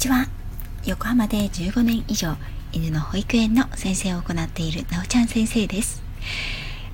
[0.00, 0.28] ちは。
[0.86, 2.34] 横浜で15年以上
[2.72, 6.02] 犬の保育園の先生を行っているなおちゃん先生です。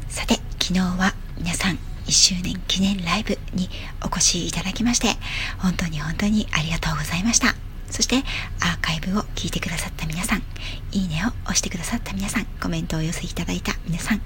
[0.09, 3.71] さて昨日は皆さん1周年記念ライブに
[4.05, 5.11] お越しいただきまして
[5.59, 7.55] 本当に本当にありがとうございました。
[7.89, 8.25] そして
[8.61, 10.43] アーカイブを聞いてくださった皆さん
[10.91, 14.21] いいねを押してくださった皆さんコメントを寄せいただいた皆さん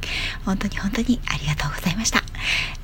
[0.46, 2.29] 本当に本当にありがとうございました。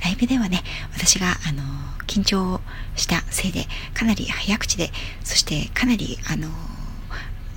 [0.06, 0.62] ライブではね
[0.94, 1.62] 私があの
[2.06, 2.60] 緊張
[2.94, 4.90] したせいでかなり早口で
[5.24, 6.48] そしてかなりあの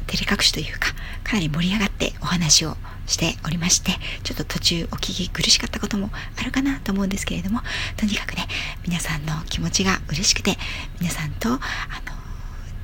[0.07, 2.75] 照れ隠しというかかなり盛り上がってお話を
[3.05, 3.91] しておりまして
[4.23, 7.61] ちょっと途中お聞き苦しかったこともあるかなと思うんですけれども
[7.97, 8.47] とにかくね
[8.83, 10.57] 皆さんの気持ちが嬉しくて
[10.99, 11.59] 皆さんとあの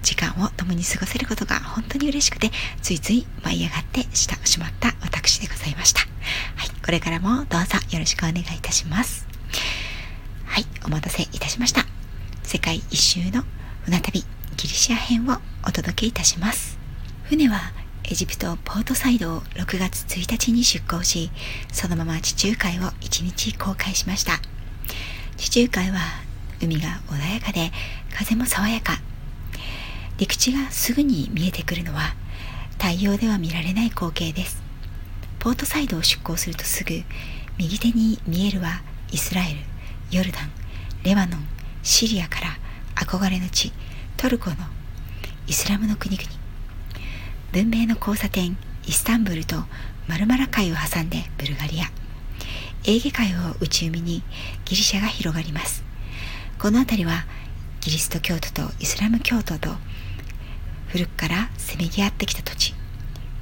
[0.03, 2.51] 時間を共に過ごせることが本当に嬉しくて
[2.83, 6.01] ついつい舞い上がってしたしまった私でございました。
[6.01, 6.05] は
[6.65, 9.24] いこれからもどうぞよろしくお願いいたします。
[10.85, 11.81] お待たせいたしました。
[12.43, 13.43] 世界一周の
[13.85, 14.27] 船旅ギ
[14.61, 16.77] リシア編をお届けいたします。
[17.23, 17.59] 船は
[18.03, 21.31] エジプトポートサイドを6月1日に出港し
[21.71, 24.33] そのまま地中海を1日航海しました。
[25.37, 25.97] 地中海は
[26.61, 27.71] 海が穏やかで
[28.13, 29.01] 風も爽やか。
[30.19, 32.15] 陸地がすぐに見えてくるのは
[32.73, 34.61] 太陽では見られない光景です。
[35.39, 37.01] ポートサイドを出港するとすぐ
[37.57, 39.59] 右手に見えるはイスラエル
[40.11, 40.64] ヨルダン
[41.05, 41.47] レバノン
[41.83, 42.47] シリアから
[42.95, 43.71] 憧れの地
[44.17, 44.55] トルコの
[45.45, 46.27] イスラムの国々。
[47.51, 49.55] 文明の交差点イスタンブルと
[50.07, 51.85] マルマラ海を挟んでブルガリア。
[52.85, 54.23] エーゲ海を内海に
[54.65, 55.83] ギリシャが広がります。
[56.57, 57.25] この辺りは
[57.81, 59.75] キリスト教徒とイスラム教徒と
[60.87, 62.73] 古くからせめぎ合ってきた土地。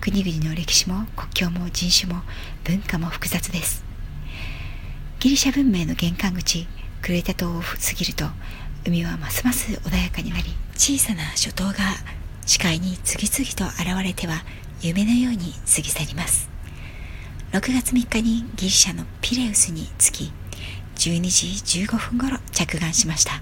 [0.02, 2.24] 国々の歴史も国境も人種も
[2.66, 3.86] 文化も複雑です。
[5.22, 6.68] ギリシャ文明の玄関口
[7.04, 8.24] クレタ島を過ぎると
[8.88, 11.74] 海はますます穏やかになり小さな諸島が
[12.46, 14.46] 視界に次々と現れては
[14.82, 16.50] 夢のように過ぎ去ります。
[17.52, 20.34] 6月3日にギリシャのピレウスに着き
[20.96, 23.34] 12時15分頃着岸しました。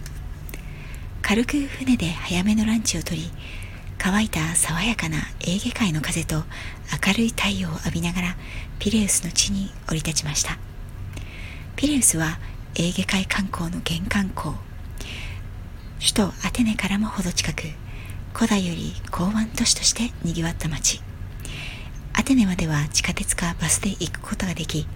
[1.22, 3.30] 軽く船で早めのランチをとり
[4.00, 6.46] 乾いた爽やかなエーゲ海の風と
[7.08, 8.36] 明るい太陽を浴びながら
[8.80, 10.58] ピレウスの地に降り立ちました。
[11.76, 12.40] ピレウスは
[12.76, 14.54] エーゲ海観光の玄関港
[16.00, 17.64] 首都アテネからもほど近く
[18.34, 21.02] 古代より港湾都市として賑わった町。
[22.14, 24.88] アテネまでは地下鉄かバスで行くことができ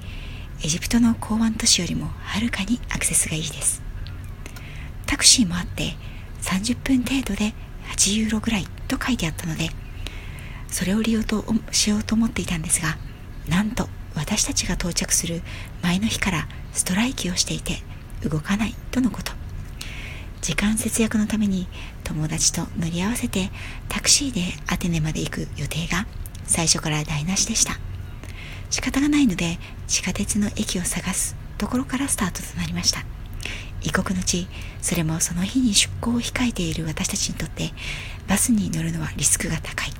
[0.63, 3.81] エジプトの港湾都市よりもはるかにアクセスがいいです。
[5.05, 5.95] タクシーもあって
[6.43, 7.53] 30分程度で
[7.91, 9.69] 8ユーロぐらいと書いてあったので
[10.69, 12.97] それを利用としようと思っていたんですが
[13.49, 15.41] なんと私たちが到着する
[15.83, 17.77] 前の日からストライキをしていて
[18.27, 19.31] 動かないとのこと。
[20.41, 21.67] 時間節約のために
[22.03, 23.49] 友達と乗り合わせて
[23.89, 26.05] タクシーでアテネまで行く予定が
[26.43, 27.79] 最初から台無しでした。
[28.69, 33.03] 仕方がないので地下鉄の駅を探すところからスタートとなりました。
[33.81, 34.47] 異国の地
[34.81, 37.71] それもその日に出港を控えている私たちにとって
[38.27, 39.91] バスに乗るのはリスクが高い。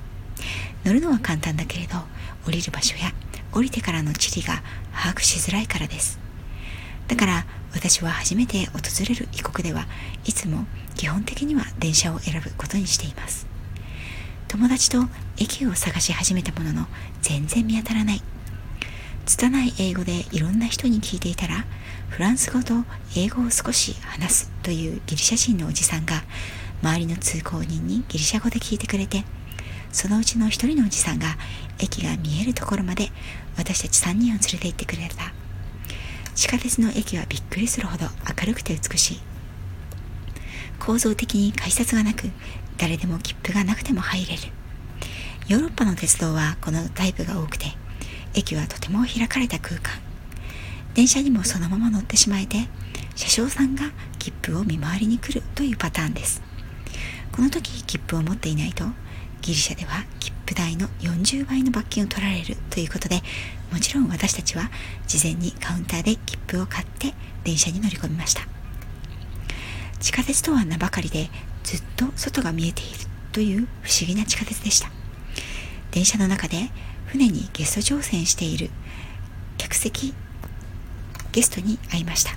[0.83, 1.97] 乗るのは簡単だけれど
[2.45, 3.11] 降りる場所や
[3.55, 4.61] 降りてからの地理が
[4.93, 6.19] 把握しづらいからです。
[7.07, 9.87] だから私は初めて訪れる異国では
[10.25, 13.47] いつも基本的には電車を選ぶことにしています。
[14.47, 15.05] 友達と
[15.37, 16.87] 駅を探し始めたものの
[17.21, 18.21] 全然見当たらない。
[19.25, 21.65] 拙い英語でいろんな人に聞いていたら
[22.09, 22.73] フランス語と
[23.15, 26.23] 英語を少し話すというギリシャ人のおじさんが
[26.83, 29.23] 周りの通行人にギリシャ語で聞いてくれて
[29.95, 31.37] そのうちの一人のおじさんが
[31.79, 33.11] 駅が見えるところまで
[33.57, 35.33] 私たち3人を連れて行ってくれた。
[36.35, 38.05] 地下鉄の駅はびっくりするほど
[38.37, 39.19] 明るくて美しい。
[40.79, 42.29] 構造的に改札がなく
[42.77, 44.41] 誰でも切符がなくても入れる。
[45.47, 47.67] ヨーロッパの鉄道はこのタイプが多くて
[48.33, 49.93] 駅はとても開かれた空間。
[50.93, 52.67] 電車にもそのまま乗ってしまえて
[53.15, 56.41] 車掌さんが切符を見回りに来るというパターンです。
[57.31, 58.83] この時切符を持っていないと
[59.45, 63.21] ギリシャでは切符代の40倍の罰金を取られるということで
[63.71, 64.71] もちろん私たちは
[65.05, 67.13] 事前にカウンターで切符を買って
[67.43, 68.41] 電車に乗り込みました。
[69.99, 71.29] 地下鉄とは名ばかりで
[71.63, 72.91] ずっと外が見えている
[73.33, 74.89] という不思議な地下鉄でした。
[75.91, 76.71] 電車の中で
[77.05, 78.71] 船にゲスト乗船している
[79.59, 80.15] 客席
[81.31, 82.31] ゲストに会いました。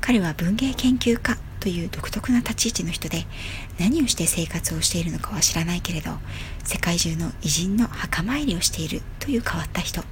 [0.00, 3.26] 彼は文芸研究家という独特な立ち位置の人で
[3.78, 6.12] 何をして生活をしているのかは知らないけれど
[6.64, 10.02] 世界中の偉人の墓参りをしているという変わった人。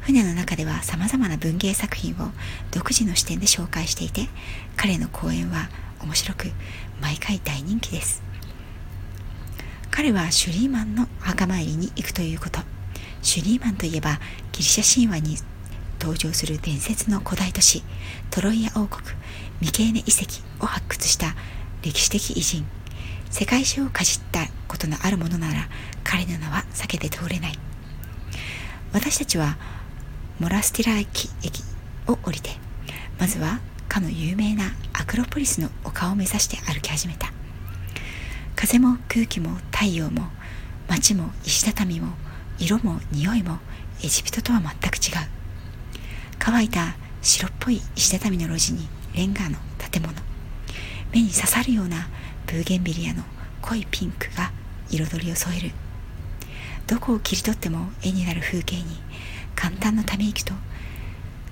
[0.00, 2.30] 船の中では様々な文芸作品を
[2.70, 4.28] 独自の視点で紹介していて
[4.76, 5.68] 彼の講演は
[6.02, 6.52] 面白く
[7.00, 8.22] 毎回大人気です。
[9.90, 12.60] 彼はシュリーマンの墓参りに行くということ。
[13.22, 14.18] シュリーマンといえば
[14.52, 15.36] ギリシャ神話に
[16.00, 17.82] 登場する伝説の古代都市
[18.30, 19.02] トロイア王国。
[19.60, 21.34] ミケーネ遺跡を発掘した
[21.82, 22.66] 歴史的偉人
[23.30, 25.68] 世界史をかじったことのあるものなら
[26.02, 27.52] 彼の名は避けて通れない。
[28.92, 29.56] 私たちは
[30.40, 31.62] モラスティラ駅駅
[32.08, 32.50] を降りて
[33.20, 37.32] まずはかの有名なアクロポリスの丘を目指して歩き始めた。
[38.56, 40.28] 風も空気も太陽も
[40.88, 42.14] 街も石畳も
[42.58, 43.58] 色も匂いも
[44.02, 45.28] エジプトとは全く違う。
[46.38, 50.14] 乾いた白っぽい石畳の路地にレンガの建物。
[51.12, 52.08] 目に刺さるような
[52.46, 53.22] ブーゲンビリアの
[53.62, 54.52] 濃いピンクが
[54.90, 55.70] 彩りを添える。
[56.86, 58.84] どこを切り取っても絵になる風景に
[59.54, 60.54] 簡単のため息と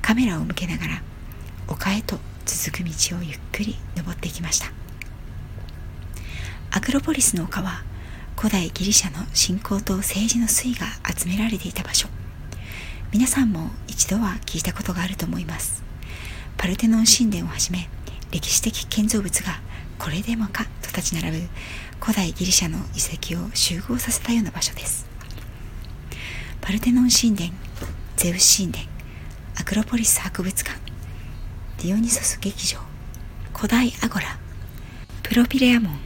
[0.02, 1.02] カメラを向けながら
[1.68, 4.72] 丘へと続く道をゆっくり登っていきました。
[6.70, 7.82] アクロポリスの丘は
[8.36, 12.08] 古代ギリシャの信仰と政治の粋が集められていた場所。
[13.12, 15.87] 皆さんも一度は聞いたことがあると思います。
[16.58, 17.88] パルテノン神殿をはじめ
[18.30, 19.60] 歴史的建造物が
[19.98, 21.48] これでもかと立ち並ぶ
[22.00, 22.82] 古代ギリシャの遺
[23.40, 25.08] 跡を集合させたような場所です。
[26.68, 27.50] パルテノン神殿
[28.16, 28.84] ゼウス神殿
[29.58, 30.78] アクロポリス博物館
[31.78, 32.78] ディオニソス劇場
[33.54, 34.38] 古代アゴラ
[35.22, 35.98] プロピレアモン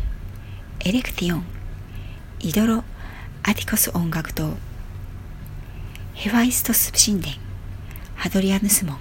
[0.84, 1.44] エレクティオン
[2.38, 2.84] イロド
[3.42, 4.54] アティコス音楽堂
[6.14, 7.34] ヘファイストス神殿
[8.14, 8.98] ハドリアヌス門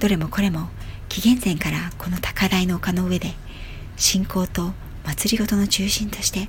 [0.00, 0.68] どれもこれも
[1.08, 3.34] 紀元前からこの高台の丘の上で
[3.96, 4.72] 信仰と
[5.04, 6.48] 祭りごとの中心として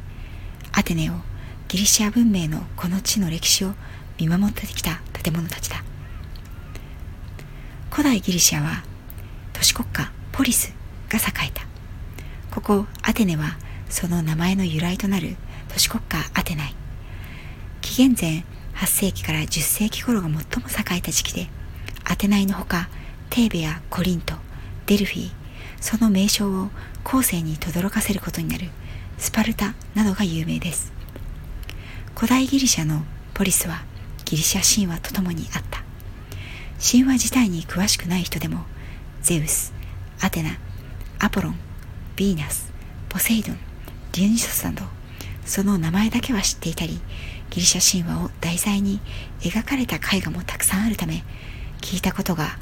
[0.72, 1.14] アテネを
[1.68, 3.74] ギリシア文明のこの地の歴史を
[4.20, 5.84] 見守ってきた建物たちだ。
[7.92, 8.84] 古代ギリシアは
[9.54, 10.74] 都市国家ポリス
[11.10, 11.64] が栄えた。
[12.54, 13.58] ここアテネは
[13.90, 15.36] その名前の由来となる
[15.70, 16.76] 都市国家アテナイ。
[17.82, 18.44] 紀元前
[18.76, 21.48] 8世紀から10世紀頃が最も栄えた時期で
[22.04, 22.90] アテナイのほか
[23.30, 24.36] テーベやコリント
[24.86, 25.32] デルフィ
[25.80, 26.70] その名称を
[27.04, 28.70] 後世に轟かせることになる
[29.18, 30.92] スパルタなどが有名です。
[32.16, 33.04] 古代ギリシャの
[33.34, 33.84] ポリスは
[34.26, 35.90] ギリシャ神話とともにあった。
[36.82, 38.64] 神話自体に詳しくない人でも
[39.22, 39.74] ゼウス
[40.22, 40.52] アテナ
[41.20, 41.56] アポロン
[42.16, 42.72] ヴィーナス
[43.10, 43.58] ポセイドン
[44.14, 44.84] ディオニソスなど
[45.46, 47.02] その名前だけは知っていたり
[47.50, 49.02] ギリシャ神話を題材に
[49.42, 51.24] 描かれた絵画もたくさんあるため
[51.82, 52.58] 聞いたことが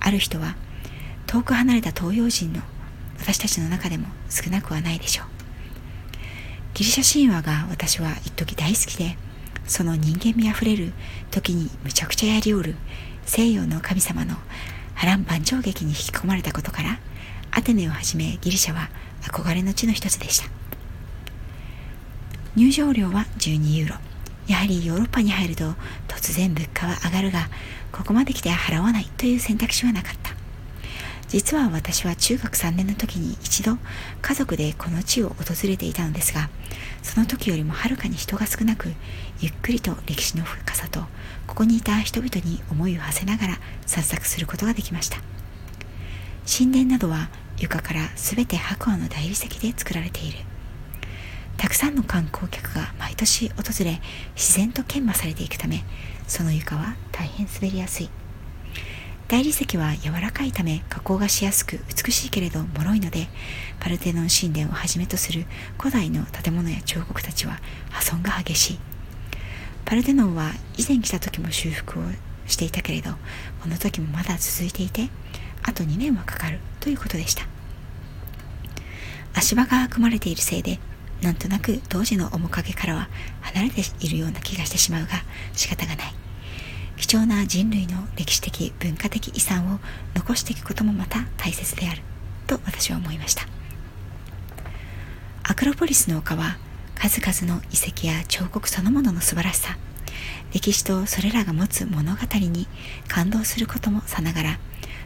[0.00, 0.56] ある人は
[1.26, 2.60] 遠く離れた東洋人の
[3.18, 5.26] 私たちの中でも少なくはないでしょう。
[6.74, 9.16] ギリシャ神話が私は一時大好きで
[9.66, 10.92] その人間味あふれる
[11.30, 12.74] 時にむちゃくちゃやりおる
[13.26, 14.36] 西洋の神様の
[14.94, 16.98] 波乱万丈劇に引き込まれたことから
[17.50, 18.88] アテネをはじめギリシャは
[19.22, 20.48] 憧れの地の一つでした。
[22.56, 24.09] 入場料は12ユーロ。
[24.50, 25.74] やはりヨーロッパに入ると
[26.08, 27.48] 突然物価は上がるが
[27.92, 30.34] ここまで来て払わないという選択肢はなかった。
[31.28, 33.78] 実は私は中学3年の時に一度
[34.20, 36.50] 家族でこの地を訪れていたのですが
[37.04, 38.88] その時よりもはるかに人が少なく
[39.38, 41.02] ゆっくりと歴史の深さと
[41.46, 45.18] ここにいた人々に思いを馳せながら散策することができました。
[46.44, 50.49] 神殿などは床から全て白亜の大理石で作られている。
[51.60, 54.00] たくさんの観光客が毎年訪れ
[54.34, 55.84] 自然と研磨されていくため
[56.26, 58.08] その床は大変滑りやすい。
[59.28, 63.28] 大理石は柔らかいため加工がしやすく美しいけれど脆いので
[63.78, 65.44] パルテノン神殿をはじめとする
[65.78, 68.78] 古代の建物や彫刻たちは破損が激しい。
[69.84, 72.02] パルテノンは以前来た時も修復を
[72.46, 73.10] していたけれど
[73.60, 75.10] この時もまだ続いていて
[75.62, 77.46] あと2年はかかるということでした。
[79.34, 80.80] 足場が組まれているせいで
[81.22, 83.08] なんとなく当時の面影からは
[83.40, 85.10] 離れているような気がしてしまうが
[85.52, 86.14] 仕方がない。
[86.96, 89.80] 貴重な人類の歴史的文化的遺産を
[90.14, 92.02] 残していくこともまた大切である
[92.46, 93.46] と私は思いました。
[95.42, 96.58] アクロポリスの丘は
[96.94, 99.78] 数々の遺跡や彫刻そのものの素晴らしさ
[100.52, 102.68] 歴史とそれらが持つ物語に
[103.08, 104.58] 感動することもさながら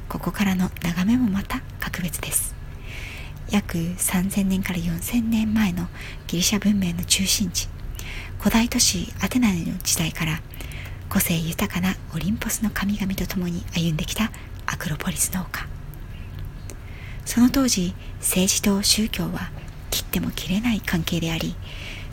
[0.08, 2.54] ここからの眺めもまた格別です。
[3.50, 5.86] 約3000年から4000年前の
[6.26, 7.68] ギリシャ文明の中心地
[8.38, 10.40] 古代都市アテナの時代から
[11.08, 14.30] 個性豊かなオリンポスの神々と共に歩んできた
[14.66, 15.66] アクロポリスの丘
[17.24, 19.50] その当時政治と宗教は
[19.90, 21.54] 切っても切れない関係であり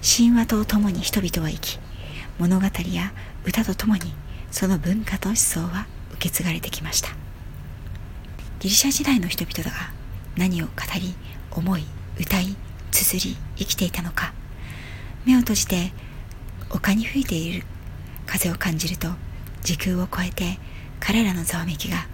[0.02, 1.80] 神話と共に人々は生き
[2.40, 3.14] 物語や
[3.46, 4.14] 歌と共に
[4.52, 7.10] その文化と思想は受け継がれてきました。
[8.62, 9.92] ギリシャ時代の人々が
[10.38, 11.14] 何を語り
[11.52, 11.84] 思い
[12.20, 12.56] 歌い
[12.92, 14.34] 綴り生きていたのか。
[15.26, 15.92] 目を閉じて
[16.70, 17.64] 丘に吹いている
[18.26, 19.10] 風を感じると
[19.62, 20.58] 時空を超えて
[21.00, 22.08] 彼らのざわめきが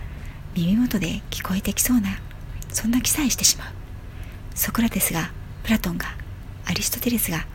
[0.55, 2.09] 耳元で聞こえてきそうな
[2.69, 3.67] そんな気さえしてしまう。
[4.55, 5.31] ソクラテスが
[5.63, 6.07] プラトンが
[6.65, 7.45] アリストテレスが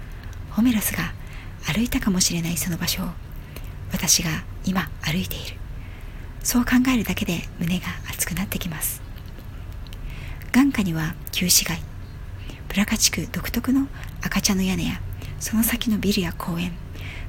[0.51, 1.13] ホメロスが
[1.67, 3.09] 歩いたかもしれないその場所を
[3.93, 4.31] 私が
[4.65, 5.57] 今歩いている。
[6.43, 9.02] そう考えるだけで胸が熱くなってきます。
[10.53, 11.83] 眼下には旧市街
[12.69, 13.89] プラカ地区独特の
[14.21, 15.01] 赤茶の屋根や
[15.41, 16.73] その先のビルや公園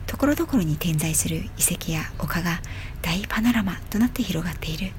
[0.05, 1.41] ところどころに点在する遺
[1.73, 2.59] 跡や丘が
[3.01, 4.91] 大パノラマとなって広がっている。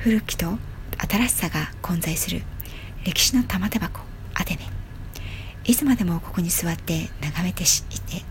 [0.00, 0.58] 古きと
[0.98, 2.42] 新しさが混在する
[3.04, 4.00] 歴史の玉手箱
[4.34, 4.62] アテネ。
[5.64, 7.66] いつまでもここに座って眺めてい
[8.00, 8.24] て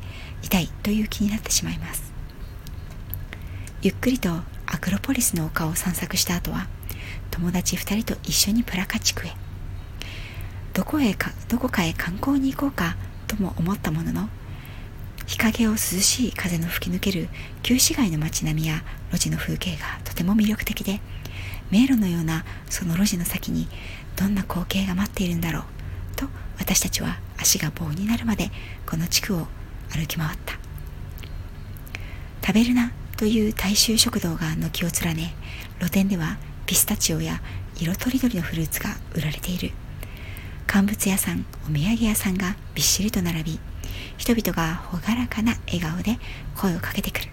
[0.43, 2.13] いたいという気になってしまいます。
[3.81, 4.29] ゆっくりと
[4.65, 6.67] アクロポリスの丘を散策した後は
[7.35, 9.33] 友達2人と一緒にプラカ地区へ。
[10.73, 12.95] どこへかどこかへ観光に行こうか
[13.27, 14.29] とも思ったものの
[15.25, 17.27] 日陰を涼しい風の吹き抜ける
[17.61, 21.01] 旧市街の街並みや路地の風景がとても魅力的で
[21.71, 23.67] 迷路のようなその路地の先に
[24.15, 25.63] どんな光景が待っているんだろう
[26.15, 26.27] と
[26.57, 28.49] 私たちは足が棒になるまで
[28.85, 29.47] この地区を
[29.91, 30.57] 歩き回った。
[32.45, 35.33] 食べるなという大衆食堂が軒を連ね
[35.79, 37.41] 露店ではピスタチオや
[37.77, 39.71] 色とりどりのフルーツが売られている。
[40.67, 43.59] 乾物屋さんお土産屋さんがびっしりと並び
[44.17, 46.17] 人々が朗らかな笑顔で
[46.55, 47.29] 声をかけてくる。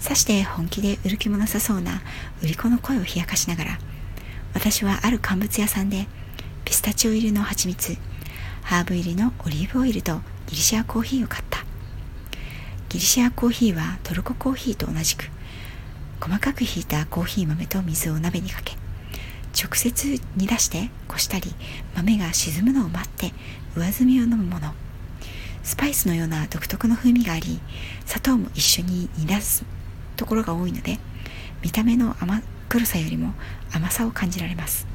[0.00, 2.02] さして本気で売る気もなさそうな
[2.42, 3.78] 売り子の声を冷やかしながら
[4.52, 6.08] 私はある乾物屋さんで
[6.64, 7.96] ピスタチオ入りの蜂蜜
[8.62, 11.64] ハーブ入りのオリーブオイルとギリシアコーヒーを買った。
[12.88, 15.30] ギリシアコーヒーはトルココーヒーと同じく
[16.22, 18.76] 細かくひいたコーヒー豆と水を鍋にかけ
[19.60, 21.52] 直接煮出してこしたり
[21.96, 23.32] 豆が沈むのを待って
[23.74, 24.72] 上澄みを飲むもの。
[25.64, 27.60] スパイスのような独特の風味があり
[28.06, 29.64] 砂糖も一緒に煮出す
[30.16, 31.00] ところが多いので
[31.60, 33.34] 見た目の甘黒さよりも
[33.72, 34.86] 甘さを感じられます。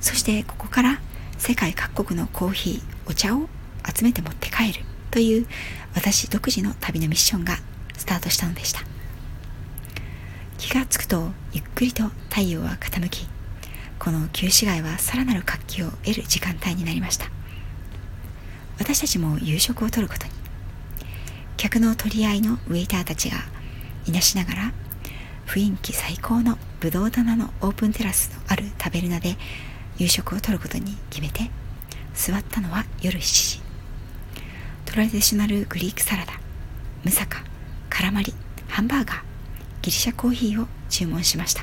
[0.00, 0.98] そしてここから
[1.36, 3.50] 世界各国のコーヒーお茶を
[3.86, 5.46] 集めて持って帰るという
[5.94, 7.58] 私独自の旅のミッションが
[7.98, 8.87] スタートしたのでした。
[10.58, 13.28] 気がつくとゆっくりと太陽は傾き
[13.98, 17.30] この旧市街はさらなる活気を得る時間帯になりました。
[18.78, 20.32] 私たちも夕食をとることに
[21.56, 23.38] 客の取り合いのウェイターたちが
[24.06, 24.72] いなしながら
[25.46, 29.36] 雰囲気最高のブドウ棚のオープンテラスのあるタベルナで
[29.96, 31.50] 夕食をとることに決めて
[32.14, 33.60] 座ったのは夜7時。
[34.84, 36.32] トラディショナルグリークサラダ
[37.04, 37.44] ムサカ
[37.88, 38.34] カラマリ
[38.68, 39.27] ハンバーガー
[39.88, 41.62] ギリシャコーヒーを注文しました。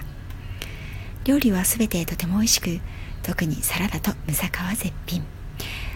[1.26, 2.80] 料理は全てとても美味しく
[3.22, 5.24] 特にサラダとムサカは絶品。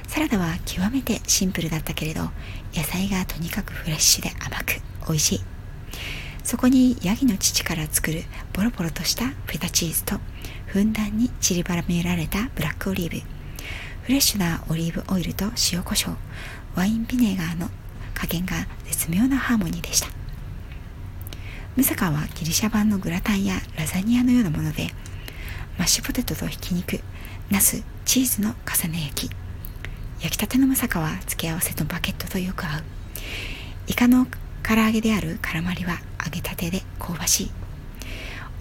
[0.07, 2.29] サラダは極めてシンプルだったけれど
[2.71, 5.41] 野菜がとにかくフレッシュで甘く美味しい。
[6.43, 8.21] そこにヤギの乳から作る
[8.53, 10.19] ボロボロとしたフェタチーズと
[10.67, 13.25] ふんだんに散りばめられたブラックオリーブ。
[14.03, 16.15] フレッシュなオリーブオイルと塩コショウ。
[16.75, 17.71] ワインビネガーの
[18.13, 18.55] 加減が
[18.86, 20.18] 絶妙なハーモニーでした。
[21.79, 24.89] ムサカはギリシャ版のグラタンやラザニアのようなもので
[25.77, 27.00] マッシュポテトとひき肉
[27.50, 29.31] ナスチーズの重ね焼き。
[30.19, 32.83] 焼きたてのムサカは付け合わせとバケットとよく合う。
[33.88, 34.27] イカの
[34.62, 37.51] 唐揚げであるカラマリは揚げたてで香ばしい。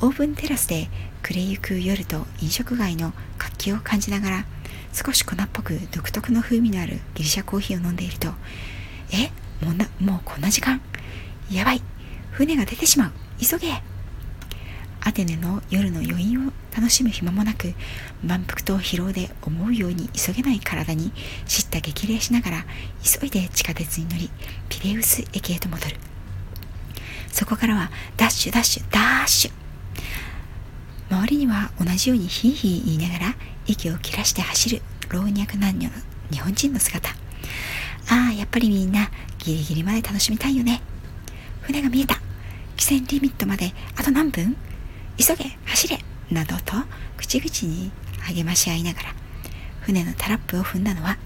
[0.01, 0.89] オーブンテラスで
[1.25, 4.45] 暮れゆく夜と飲食街の活気を感じながら
[4.93, 8.29] 少し粉っぽく独特の風味のあるギリシャコーヒーを飲んでいると
[9.13, 9.33] え？
[9.67, 10.81] もうなもうこんな時間？
[11.51, 11.83] やばい！
[12.39, 13.11] 船が出てしまう。
[13.41, 13.83] 急げ。
[15.01, 17.75] アテネの夜の余韻を楽しむ暇もなく
[18.25, 21.11] 満腹と疲労で思うように急げない体に
[21.49, 22.67] 叱咤激励しながら
[23.03, 24.31] 急いで地下鉄に乗り
[24.69, 25.97] ピレウス駅へと戻る。
[27.33, 29.53] そこからはダッシュダッシュダッシュ。
[31.11, 33.35] 周りには同じようにヒーヒー言いながら
[33.67, 35.91] 息を切らして走る老若男女の
[36.31, 37.11] 日本人の姿。
[38.09, 40.81] ああやっぱりみんなギリギリまで楽しみたいよね。
[41.63, 42.28] 船が見えた。
[42.79, 44.57] 汽船リミットまであと何分？
[45.19, 45.99] 急げ走れ
[46.31, 46.75] などと
[47.17, 49.15] 口々に励まし合いながら
[49.81, 51.19] 船のタラップを踏んだのは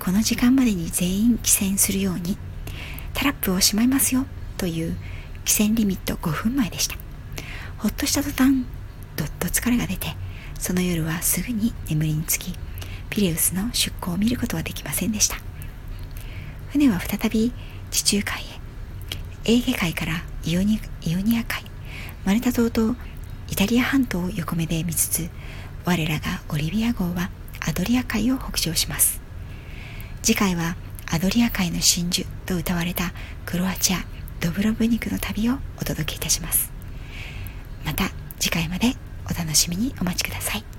[0.00, 2.38] この時間までに全員帰船するように
[3.12, 4.24] タラップをしまいますよ
[4.56, 4.96] という
[5.44, 6.96] 汽船リミット5分前でした。
[7.76, 8.64] ほっとした途端
[9.14, 10.08] どっと疲れが出て
[10.58, 12.54] その夜はすぐに眠りにつき
[13.10, 15.36] ピレウスの出港を見ることはできませんでした。
[16.70, 17.52] 船は再び
[17.90, 18.42] 地中海
[19.44, 21.62] へエーゲ海からイオニイオニア海
[22.24, 22.94] マルタ島と
[23.50, 25.28] イタリア半島を横目で見つつ
[25.84, 27.28] 我らがオリビア号は
[27.60, 29.20] アドリア海を北上します。
[30.22, 33.12] 次回はアドリア海の真珠と歌われた
[33.44, 33.98] クロアチア
[34.40, 36.72] ドブロブニクの旅をお届けいたします。
[37.84, 38.04] また
[38.38, 38.94] 次回まで
[39.30, 40.77] お楽しみにお待ちください。